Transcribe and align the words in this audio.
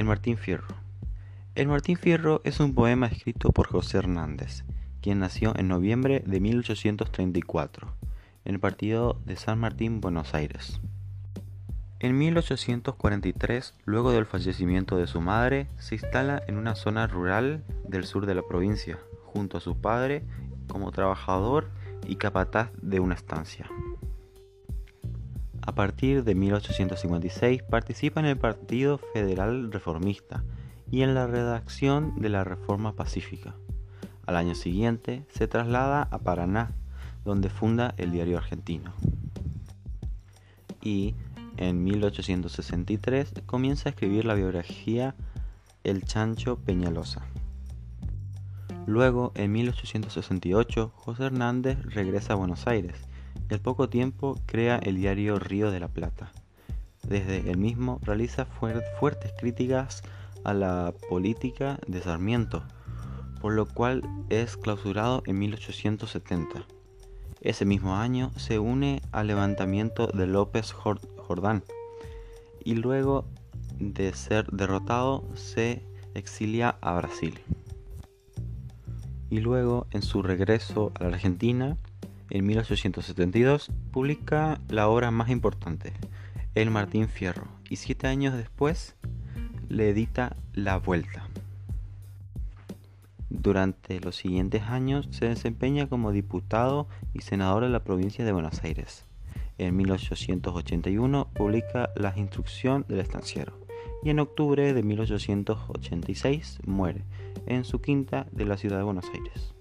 El 0.00 0.06
Martín 0.06 0.38
Fierro. 0.38 0.76
El 1.54 1.68
Martín 1.68 1.98
Fierro 1.98 2.40
es 2.44 2.58
un 2.58 2.74
poema 2.74 3.04
escrito 3.04 3.52
por 3.52 3.66
José 3.66 3.98
Hernández, 3.98 4.64
quien 5.02 5.18
nació 5.18 5.52
en 5.58 5.68
noviembre 5.68 6.22
de 6.24 6.40
1834, 6.40 7.94
en 8.46 8.54
el 8.54 8.60
partido 8.60 9.20
de 9.26 9.36
San 9.36 9.58
Martín, 9.58 10.00
Buenos 10.00 10.32
Aires. 10.32 10.80
En 11.98 12.16
1843, 12.16 13.74
luego 13.84 14.10
del 14.12 14.24
fallecimiento 14.24 14.96
de 14.96 15.06
su 15.06 15.20
madre, 15.20 15.66
se 15.76 15.96
instala 15.96 16.42
en 16.46 16.56
una 16.56 16.76
zona 16.76 17.06
rural 17.06 17.62
del 17.86 18.06
sur 18.06 18.24
de 18.24 18.34
la 18.34 18.42
provincia, 18.42 18.98
junto 19.26 19.58
a 19.58 19.60
su 19.60 19.82
padre 19.82 20.24
como 20.66 20.92
trabajador 20.92 21.68
y 22.06 22.16
capataz 22.16 22.70
de 22.80 23.00
una 23.00 23.16
estancia. 23.16 23.68
A 25.62 25.74
partir 25.74 26.24
de 26.24 26.34
1856 26.34 27.62
participa 27.64 28.20
en 28.20 28.26
el 28.26 28.38
Partido 28.38 28.98
Federal 29.12 29.70
Reformista 29.70 30.42
y 30.90 31.02
en 31.02 31.14
la 31.14 31.26
redacción 31.26 32.20
de 32.20 32.30
la 32.30 32.44
Reforma 32.44 32.94
Pacífica. 32.94 33.54
Al 34.26 34.36
año 34.36 34.54
siguiente 34.54 35.26
se 35.28 35.48
traslada 35.48 36.08
a 36.10 36.18
Paraná, 36.18 36.72
donde 37.24 37.50
funda 37.50 37.94
el 37.98 38.10
Diario 38.10 38.38
Argentino. 38.38 38.94
Y 40.82 41.14
en 41.58 41.84
1863 41.84 43.34
comienza 43.44 43.88
a 43.88 43.90
escribir 43.90 44.24
la 44.24 44.34
biografía 44.34 45.14
El 45.84 46.04
Chancho 46.04 46.58
Peñalosa. 46.58 47.26
Luego, 48.86 49.32
en 49.34 49.52
1868, 49.52 50.90
José 50.94 51.24
Hernández 51.26 51.78
regresa 51.84 52.32
a 52.32 52.36
Buenos 52.36 52.66
Aires 52.66 53.09
al 53.50 53.60
poco 53.60 53.88
tiempo 53.88 54.38
crea 54.46 54.78
el 54.78 54.96
diario 54.96 55.38
Río 55.38 55.70
de 55.70 55.80
la 55.80 55.88
Plata. 55.88 56.32
Desde 57.02 57.50
el 57.50 57.56
mismo 57.56 57.98
realiza 58.02 58.44
fuertes 58.44 59.32
críticas 59.38 60.02
a 60.44 60.54
la 60.54 60.94
política 61.08 61.78
de 61.86 62.00
Sarmiento, 62.00 62.62
por 63.40 63.52
lo 63.52 63.66
cual 63.66 64.02
es 64.28 64.56
clausurado 64.56 65.22
en 65.26 65.38
1870. 65.38 66.64
Ese 67.40 67.64
mismo 67.64 67.96
año 67.96 68.30
se 68.36 68.58
une 68.58 69.02
al 69.12 69.26
levantamiento 69.26 70.06
de 70.08 70.26
López 70.26 70.72
Jordán 70.72 71.64
y 72.64 72.74
luego 72.74 73.24
de 73.78 74.12
ser 74.12 74.46
derrotado 74.50 75.24
se 75.34 75.82
exilia 76.14 76.76
a 76.82 76.94
Brasil. 76.94 77.40
Y 79.30 79.38
luego, 79.38 79.86
en 79.92 80.02
su 80.02 80.22
regreso 80.22 80.92
a 80.96 81.04
la 81.04 81.10
Argentina, 81.10 81.78
en 82.30 82.46
1872, 82.46 83.70
publica 83.90 84.60
la 84.68 84.88
obra 84.88 85.10
más 85.10 85.30
importante, 85.30 85.92
El 86.54 86.70
Martín 86.70 87.08
Fierro, 87.08 87.48
y 87.68 87.76
siete 87.76 88.06
años 88.06 88.34
después 88.34 88.96
le 89.68 89.90
edita 89.90 90.36
La 90.52 90.78
Vuelta. 90.78 91.28
Durante 93.28 94.00
los 94.00 94.16
siguientes 94.16 94.62
años 94.62 95.08
se 95.10 95.26
desempeña 95.26 95.88
como 95.88 96.12
diputado 96.12 96.88
y 97.14 97.20
senador 97.20 97.62
de 97.62 97.68
la 97.68 97.84
provincia 97.84 98.24
de 98.24 98.32
Buenos 98.32 98.62
Aires. 98.64 99.06
En 99.58 99.76
1881 99.76 101.28
publica 101.34 101.90
La 101.94 102.12
Instrucción 102.16 102.84
del 102.88 103.00
Estanciero 103.00 103.60
y 104.02 104.10
en 104.10 104.18
octubre 104.18 104.72
de 104.72 104.82
1886 104.82 106.60
muere 106.66 107.04
en 107.46 107.64
su 107.64 107.80
quinta 107.80 108.26
de 108.32 108.46
la 108.46 108.56
ciudad 108.56 108.78
de 108.78 108.84
Buenos 108.84 109.06
Aires. 109.14 109.54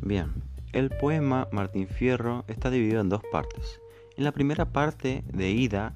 Bien, 0.00 0.32
el 0.72 0.90
poema 0.90 1.48
Martín 1.50 1.88
Fierro 1.88 2.44
está 2.46 2.70
dividido 2.70 3.00
en 3.00 3.08
dos 3.08 3.22
partes. 3.32 3.80
En 4.16 4.24
la 4.24 4.32
primera 4.32 4.66
parte 4.66 5.24
de 5.32 5.50
Ida, 5.50 5.94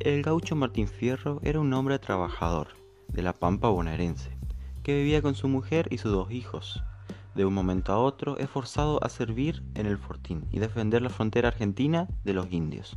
el 0.00 0.22
gaucho 0.22 0.56
Martín 0.56 0.88
Fierro 0.88 1.40
era 1.42 1.60
un 1.60 1.72
hombre 1.72 1.98
trabajador 1.98 2.68
de 3.08 3.22
la 3.22 3.32
pampa 3.32 3.68
bonaerense, 3.68 4.30
que 4.82 4.94
vivía 4.94 5.22
con 5.22 5.34
su 5.34 5.48
mujer 5.48 5.88
y 5.90 5.98
sus 5.98 6.12
dos 6.12 6.30
hijos. 6.30 6.82
De 7.34 7.44
un 7.44 7.54
momento 7.54 7.92
a 7.92 7.98
otro 7.98 8.36
es 8.36 8.50
forzado 8.50 9.02
a 9.02 9.08
servir 9.08 9.62
en 9.74 9.86
el 9.86 9.96
fortín 9.96 10.44
y 10.50 10.58
defender 10.58 11.00
la 11.00 11.10
frontera 11.10 11.48
argentina 11.48 12.08
de 12.24 12.34
los 12.34 12.52
indios. 12.52 12.96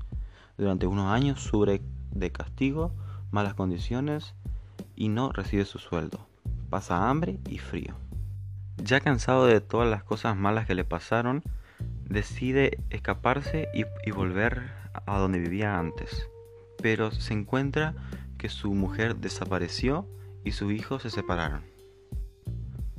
Durante 0.58 0.88
unos 0.88 1.12
años 1.12 1.42
sufre 1.42 1.82
de 2.12 2.32
castigo, 2.32 2.92
malas 3.32 3.54
condiciones 3.54 4.36
y 4.96 5.08
no 5.08 5.32
recibe 5.32 5.66
su 5.66 5.80
sueldo. 5.80 6.28
Pasa 6.70 7.10
hambre 7.10 7.40
y 7.48 7.60
frío. 7.60 7.96
Ya 8.78 9.00
cansado 9.00 9.46
de 9.46 9.62
todas 9.62 9.90
las 9.90 10.04
cosas 10.04 10.36
malas 10.36 10.66
que 10.66 10.76
le 10.76 10.84
pasaron, 10.84 11.44
decide 12.10 12.80
escaparse 12.90 13.68
y, 13.74 14.12
volver 14.12 14.72
a 15.06 15.18
donde 15.20 15.40
vivía 15.40 15.80
antes 15.80 16.28
pero 16.84 17.12
se 17.12 17.34
encuentra 17.34 17.96
que 18.38 18.50
su 18.50 18.74
mujer 18.74 19.16
desapareció 19.16 20.06
y 20.44 20.52
sus 20.52 20.74
hijos 20.74 21.02
se 21.02 21.10
separaron. 21.10 21.62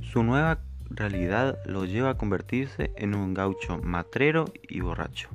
Su 0.00 0.22
nueva 0.22 0.60
realidad 0.88 1.58
lo 1.66 1.84
lleva 1.84 2.10
a 2.10 2.16
convertirse 2.16 2.92
en 2.96 3.14
un 3.14 3.34
gaucho 3.34 3.78
matrero 3.82 4.46
y 4.66 4.80
borracho. 4.80 5.28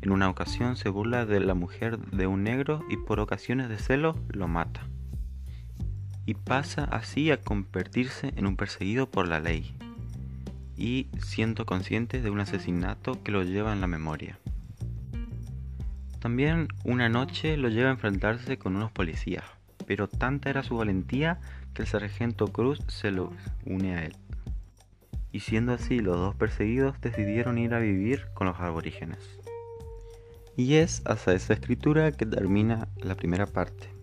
En 0.00 0.12
una 0.12 0.30
ocasión 0.30 0.76
se 0.76 0.88
burla 0.88 1.26
de 1.26 1.40
la 1.40 1.52
mujer 1.52 1.98
de 1.98 2.26
un 2.26 2.42
negro 2.42 2.82
y 2.88 2.96
por 2.96 3.20
ocasiones 3.20 3.68
de 3.68 3.76
celo 3.76 4.16
lo 4.28 4.48
mata. 4.48 4.88
Y 6.26 6.34
pasa 6.34 6.84
así 6.84 7.30
a 7.30 7.40
convertirse 7.40 8.32
en 8.36 8.46
un 8.46 8.56
perseguido 8.56 9.10
por 9.10 9.28
la 9.28 9.40
ley 9.40 9.74
y 10.76 11.08
siendo 11.22 11.66
consciente 11.66 12.20
de 12.20 12.30
un 12.30 12.40
asesinato 12.40 13.22
que 13.22 13.32
lo 13.32 13.42
lleva 13.42 13.72
en 13.72 13.80
la 13.80 13.86
memoria. 13.86 14.38
También 16.20 16.68
una 16.84 17.08
noche 17.08 17.56
lo 17.56 17.68
lleva 17.68 17.90
a 17.90 17.92
enfrentarse 17.92 18.56
con 18.56 18.76
unos 18.76 18.90
policías, 18.90 19.44
pero 19.86 20.08
tanta 20.08 20.48
era 20.48 20.62
su 20.62 20.76
valentía 20.76 21.38
que 21.74 21.82
el 21.82 21.88
sargento 21.88 22.46
Cruz 22.46 22.80
se 22.88 23.10
lo 23.10 23.30
une 23.66 23.94
a 23.94 24.04
él. 24.04 24.16
Y 25.32 25.40
siendo 25.40 25.72
así, 25.72 25.98
los 25.98 26.16
dos 26.16 26.34
perseguidos 26.34 27.00
decidieron 27.00 27.58
ir 27.58 27.74
a 27.74 27.80
vivir 27.80 28.26
con 28.34 28.46
los 28.46 28.58
aborígenes. 28.60 29.18
Y 30.56 30.74
es 30.74 31.02
hasta 31.04 31.34
esa 31.34 31.54
escritura 31.54 32.12
que 32.12 32.24
termina 32.24 32.88
la 33.02 33.16
primera 33.16 33.46
parte. 33.46 33.93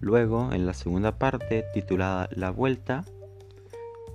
Luego, 0.00 0.52
en 0.52 0.66
la 0.66 0.74
segunda 0.74 1.18
parte, 1.18 1.64
titulada 1.72 2.28
La 2.32 2.50
Vuelta, 2.50 3.04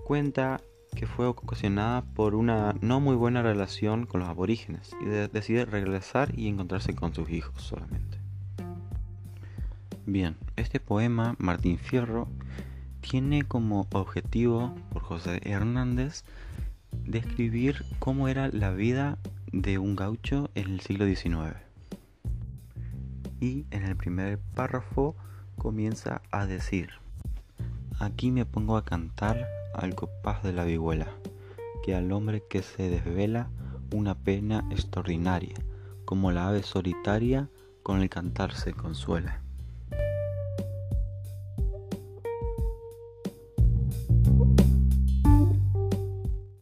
cuenta 0.06 0.62
que 0.96 1.08
fue 1.08 1.28
ocasionada 1.28 2.02
por 2.02 2.36
una 2.36 2.76
no 2.82 3.00
muy 3.00 3.16
buena 3.16 3.42
relación 3.42 4.06
con 4.06 4.22
los 4.22 4.30
aborígenes 4.30 4.92
y 5.02 5.06
decide 5.06 5.66
regresar 5.66 6.38
y 6.38 6.48
encontrarse 6.48 6.96
con 6.96 7.14
sus 7.14 7.30
hijos 7.30 7.62
solamente. 7.62 8.18
Bien, 10.06 10.36
este 10.56 10.80
poema, 10.80 11.36
Martín 11.38 11.78
Fierro, 11.78 12.28
tiene 13.02 13.44
como 13.44 13.88
objetivo 13.92 14.74
por 14.92 15.04
José 15.04 15.40
Hernández 15.44 16.24
describir 17.06 17.86
cómo 18.00 18.28
era 18.28 18.50
la 18.50 18.72
vida 18.72 19.20
de 19.52 19.78
un 19.78 19.96
gaucho 19.96 20.50
en 20.56 20.72
el 20.72 20.80
siglo 20.82 21.06
XIX. 21.06 21.56
Y 23.40 23.66
en 23.72 23.84
el 23.84 23.96
primer 23.96 24.40
párrafo 24.56 25.16
comienza 25.60 26.24
a 26.32 26.48
decir, 26.48 26.90
aquí 28.00 28.32
me 28.32 28.46
pongo 28.46 28.78
a 28.78 28.86
cantar 28.86 29.48
al 29.76 29.94
compás 29.94 30.42
de 30.42 30.54
la 30.54 30.64
vihuela, 30.64 31.08
que 31.84 31.94
al 31.94 32.12
hombre 32.12 32.44
que 32.50 32.64
se 32.64 32.90
desvela 32.90 33.50
una 33.94 34.16
pena 34.16 34.66
extraordinaria, 34.72 35.56
como 36.06 36.32
la 36.32 36.48
ave 36.48 36.64
solitaria 36.64 37.50
con 37.84 38.02
el 38.02 38.10
cantar 38.10 38.56
se 38.56 38.74
consuela. 38.74 39.42